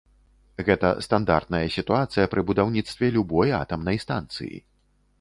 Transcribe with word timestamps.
Гэта 0.69 0.89
стандартная 1.07 1.61
сітуацыя 1.77 2.31
пры 2.33 2.41
будаўніцтве 2.49 3.13
любой 3.21 3.57
атамнай 3.63 4.05
станцыі. 4.09 4.55